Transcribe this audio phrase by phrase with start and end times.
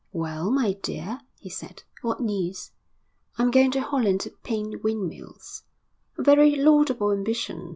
[0.13, 2.71] 'Well, my dear,' he said, 'what news?'
[3.37, 5.61] 'I'm going to Holland to paint windmills.'
[6.17, 7.69] 'A very laudable ambition.